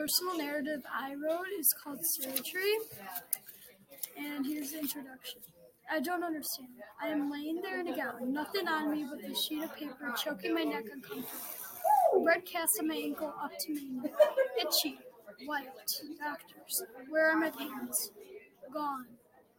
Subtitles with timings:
[0.00, 2.74] personal narrative I wrote is called Surgery.
[4.16, 5.40] And here's the introduction.
[5.92, 6.70] I don't understand.
[7.02, 10.14] I am laying there in a gown, nothing on me but this sheet of paper
[10.16, 11.28] choking my neck uncomfortably.
[12.16, 14.10] Red cast on my ankle up to my knee.
[14.58, 14.98] Itchy.
[15.44, 15.68] White.
[16.18, 16.82] Doctors.
[17.10, 18.10] Where are my parents?
[18.72, 19.04] Gone.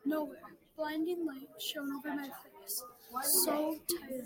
[0.06, 0.56] Nowhere.
[0.76, 2.84] Blinding light shone over my face.
[3.24, 4.26] So tired.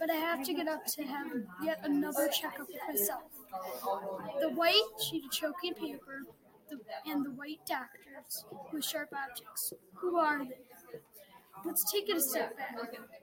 [0.00, 1.26] But I have to get up to have
[1.62, 3.22] yet another checkup with myself.
[4.40, 6.22] The white sheet of choking paper
[6.70, 9.72] the, and the white doctors with sharp objects.
[9.94, 11.00] Who are they?
[11.64, 12.76] Let's take it a step back.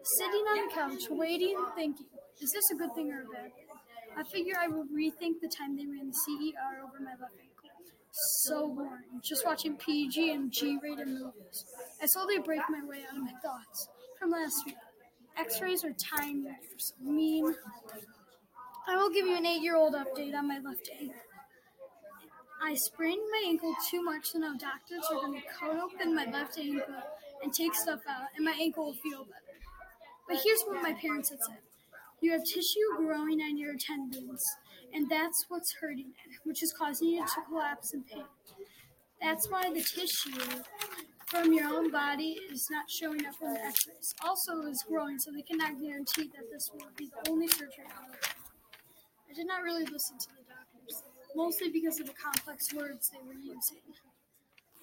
[0.03, 2.05] Sitting on the couch, waiting, thinking,
[2.41, 3.52] is this a good thing or a bad?
[4.17, 7.55] I figure I will rethink the time they ran the CER over my left ankle.
[8.12, 9.21] So boring.
[9.21, 11.65] Just watching PG and G rated movies.
[12.02, 14.75] I slowly break my way out of my thoughts from last week.
[15.37, 16.93] X rays are years.
[17.01, 17.55] Mean.
[18.87, 21.15] I will give you an eight year old update on my left ankle.
[22.63, 26.25] I sprained my ankle too much, so now doctors are going to cut open my
[26.25, 26.95] left ankle
[27.43, 29.59] and take stuff out, and my ankle will feel better.
[30.27, 31.59] But here's what my parents had said
[32.21, 34.41] You have tissue growing on your tendons,
[34.93, 38.23] and that's what's hurting it, which is causing you to collapse in pain.
[39.21, 40.62] That's why the tissue
[41.27, 44.13] from your own body is not showing up on the x rays.
[44.23, 48.20] Also, is growing, so they cannot guarantee that this will be the only surgery ever.
[49.29, 51.03] I did not really listen to the doctors,
[51.35, 53.81] mostly because of the complex words they were using.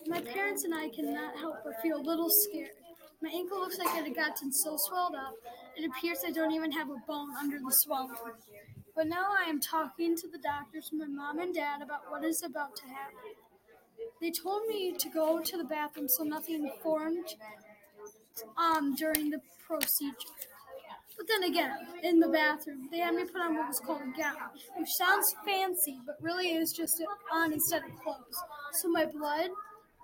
[0.07, 2.75] My parents and I cannot help but feel a little scared.
[3.23, 5.35] My ankle looks like it had gotten so swelled up,
[5.77, 8.17] it appears I don't even have a bone under the swelling.
[8.95, 12.43] But now I am talking to the doctors, my mom and dad, about what is
[12.45, 13.33] about to happen.
[14.23, 17.35] They told me to go to the bathroom so nothing formed
[18.57, 20.15] um, during the procedure.
[21.17, 24.17] But then again, in the bathroom, they had me put on what was called a
[24.17, 24.37] gown,
[24.77, 28.39] which sounds fancy, but really is just on instead of clothes.
[28.81, 29.51] So my blood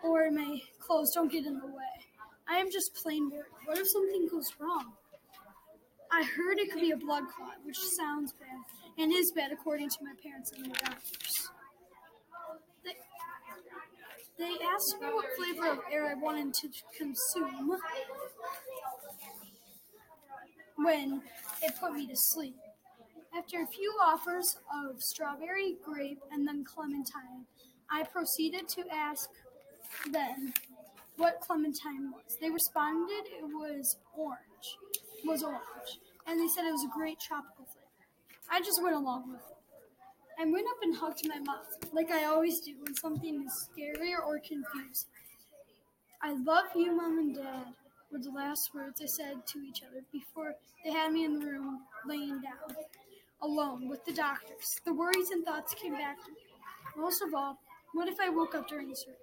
[0.02, 1.94] or my clothes don't get in the way.
[2.48, 3.44] I am just plain worried.
[3.66, 4.94] What if something goes wrong?
[6.10, 9.90] I heard it could be a blood clot, which sounds bad and is bad according
[9.90, 11.50] to my parents and the doctors.
[14.38, 17.76] They, asked me what flavor of air I wanted to consume
[20.76, 21.22] when
[21.60, 22.54] it put me to sleep.
[23.36, 27.46] After a few offers of strawberry, grape, and then clementine,
[27.90, 29.28] I proceeded to ask
[30.12, 30.54] them
[31.16, 32.38] what clementine was.
[32.40, 34.78] They responded it was orange,
[35.24, 37.86] was orange, and they said it was a great tropical flavor.
[38.48, 39.57] I just went along with it.
[40.40, 41.58] I went up and hugged my mom,
[41.92, 45.08] like I always do when something is scary or confusing.
[46.22, 47.74] I love you, mom and dad,
[48.12, 50.54] were the last words I said to each other before
[50.84, 52.76] they had me in the room laying down,
[53.42, 54.80] alone with the doctors.
[54.84, 56.38] The worries and thoughts came back to me.
[56.96, 57.58] Most of all,
[57.92, 59.14] what if I woke up during surgery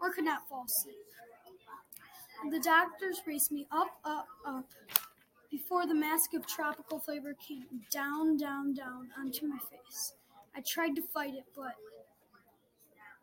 [0.00, 0.94] or could not fall asleep?
[2.48, 4.66] The doctors raced me up, up, up
[5.50, 10.14] before the mask of tropical flavor came down, down, down onto my face.
[10.54, 11.74] I tried to fight it, but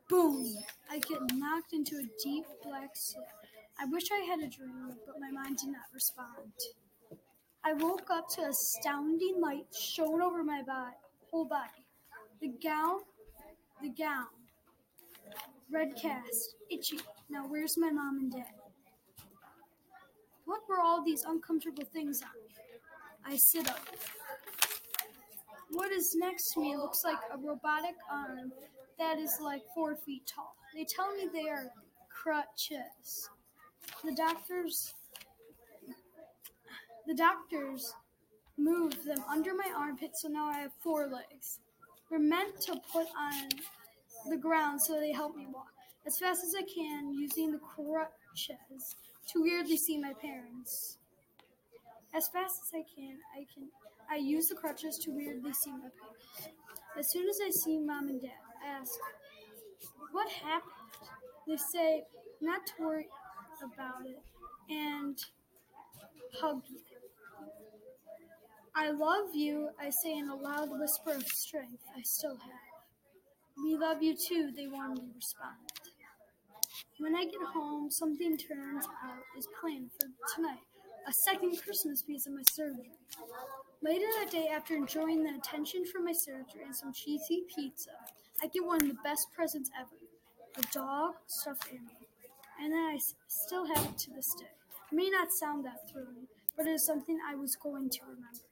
[0.09, 0.55] boom!
[0.89, 3.25] I get knocked into a deep black sleep.
[3.79, 6.51] I wish I had a dream, but my mind did not respond.
[7.63, 10.95] I woke up to astounding light shone over my body,
[11.29, 11.83] whole body.
[12.39, 12.99] The gown,
[13.81, 14.27] the gown,
[15.69, 16.99] red cast, itchy.
[17.29, 18.45] Now where's my mom and dad?
[20.45, 22.29] What were all these uncomfortable things on?
[23.25, 23.79] I sit up.
[25.71, 28.51] What is next to me looks like a robotic arm
[28.97, 30.55] that is like four feet tall.
[30.73, 31.65] They tell me they are
[32.09, 33.29] crutches.
[34.03, 34.93] The doctors
[37.05, 37.93] the doctors
[38.57, 41.59] moved them under my armpit so now I have four legs.
[42.09, 43.49] They're meant to put on
[44.29, 45.71] the ground so they help me walk
[46.05, 48.95] as fast as I can using the crutches
[49.27, 50.97] to weirdly see my parents.
[52.13, 53.69] As fast as I can, I can
[54.09, 56.49] I use the crutches to weirdly see my parents.
[56.97, 58.31] As soon as I see mom and dad,
[58.63, 58.91] I ask,
[60.11, 60.71] What happened?
[61.47, 62.03] They say,
[62.41, 63.07] Not to worry
[63.61, 64.21] about it,
[64.69, 65.17] and
[66.39, 66.79] hug me.
[68.75, 73.63] I love you, I say in a loud whisper of strength I still have.
[73.63, 75.57] We love you too, they warmly respond.
[76.99, 80.76] When I get home, something turns out is planned for tonight
[81.07, 82.91] a second Christmas because of my surgery.
[83.81, 87.91] Later that day, after enjoying the attention from my surgery and some cheesy pizza,
[88.43, 89.95] I get one of the best presents ever
[90.57, 91.91] a dog stuffed animal.
[92.59, 94.47] And then I still have it to this day.
[94.91, 98.47] It may not sound that thrilling, but it is something I was going to remember.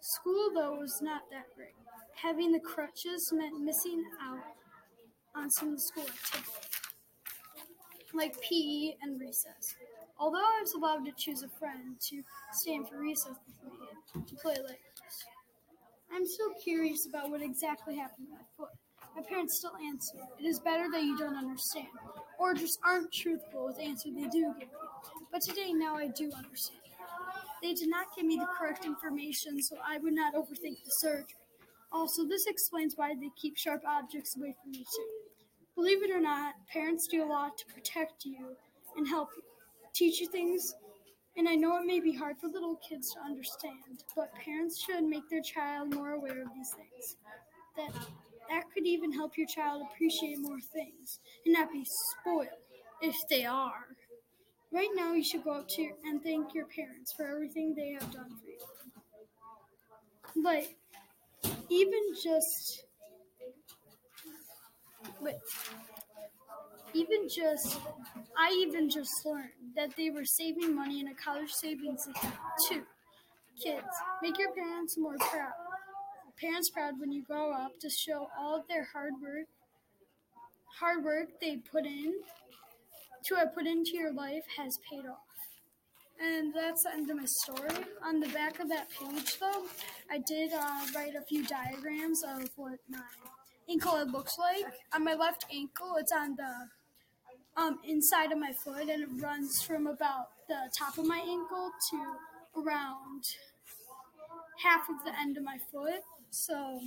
[0.00, 1.74] School, though, was not that great.
[2.22, 4.38] Having the crutches meant missing out
[5.34, 6.70] on some of the school activities,
[8.14, 9.74] like PE and recess.
[10.18, 12.22] Although I was allowed to choose a friend to
[12.52, 15.24] stay in for recess with me to play Legos,
[16.12, 18.70] I'm still curious about what exactly happened to my foot.
[19.14, 21.88] My parents still answer, it is better that you don't understand,
[22.38, 24.78] or just aren't truthful with the answer they do give you.
[25.32, 26.80] But today, now I do understand.
[27.62, 31.26] They did not give me the correct information, so I would not overthink the surgery.
[31.92, 35.08] Also, this explains why they keep sharp objects away from me, too.
[35.74, 38.56] Believe it or not, parents do a lot to protect you
[38.96, 39.42] and help you,
[39.96, 40.74] teach you things.
[41.36, 45.04] And I know it may be hard for little kids to understand, but parents should
[45.04, 47.16] make their child more aware of these things.
[47.76, 47.92] That
[48.48, 52.48] that could even help your child appreciate more things and not be spoiled
[53.02, 53.86] if they are.
[54.72, 58.12] Right now, you should go up to and thank your parents for everything they have
[58.12, 60.44] done for you.
[60.44, 60.76] Like,
[61.68, 62.84] even just,
[65.20, 65.36] wait,
[66.96, 67.78] even just,
[68.36, 72.34] I even just learned that they were saving money in a college savings account
[72.68, 72.82] too.
[73.62, 73.86] Kids,
[74.22, 75.52] make your parents more proud.
[76.40, 79.46] Parents proud when you grow up to show all of their hard work,
[80.78, 82.12] hard work they put in
[83.26, 85.18] to have put into your life has paid off.
[86.20, 87.84] And that's the end of my story.
[88.04, 89.64] On the back of that page, though,
[90.10, 93.00] I did uh, write a few diagrams of what my
[93.68, 94.72] ankle looks like.
[94.94, 96.68] On my left ankle, it's on the
[97.56, 101.70] um, inside of my foot, and it runs from about the top of my ankle
[101.90, 103.24] to around
[104.62, 106.02] half of the end of my foot.
[106.30, 106.80] So,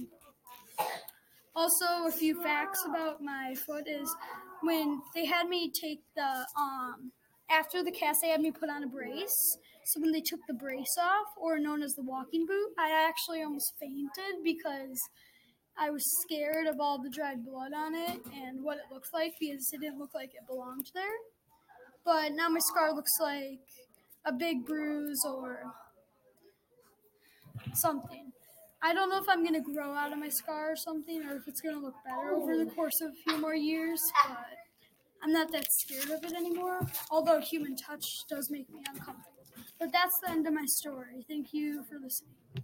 [1.56, 4.14] also a few facts about my foot is
[4.62, 7.12] when they had me take the um
[7.52, 9.58] after the cast, they had me put on a brace.
[9.84, 13.42] So when they took the brace off, or known as the walking boot, I actually
[13.42, 15.02] almost fainted because
[15.80, 19.36] I was scared of all the dried blood on it and what it looked like
[19.40, 21.06] because it didn't look like it belonged there.
[22.04, 23.60] But now my scar looks like
[24.26, 25.64] a big bruise or
[27.74, 28.32] something.
[28.82, 31.48] I don't know if I'm gonna grow out of my scar or something, or if
[31.48, 34.02] it's gonna look better over the course of a few more years.
[34.28, 34.38] But
[35.24, 39.44] I'm not that scared of it anymore, although human touch does make me uncomfortable.
[39.80, 41.26] But that's the end of my story.
[41.28, 42.39] Thank you for listening.